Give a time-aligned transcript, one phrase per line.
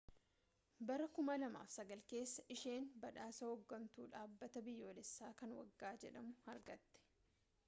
[0.91, 7.07] bara 2009 keessa isheen badhaasa hooggantuu dhaabbataa biyyoolessaa kan waggaa jedhamu argatte